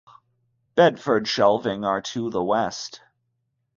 [0.73, 3.01] Bedford Shelving are to the west.